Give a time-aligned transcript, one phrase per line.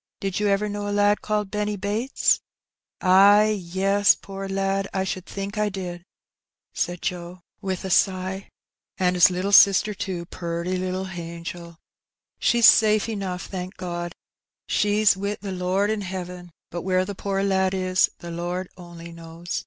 [0.22, 2.40] ''Did you ever know a lad called Benny Bates?""
[3.02, 6.02] Ay, yes, poor lad, I should think I did,"
[6.72, 8.38] said Joe, with 284 Hee Benny.
[8.38, 8.48] a sigh;
[9.04, 11.76] '^ an' his little sister too, purty little hangel;
[12.38, 14.14] she's safe enough, thank God.
[14.66, 19.12] She^s wi' the Lord in heaven^ but where the poor lad is the Lord only
[19.12, 19.66] knows.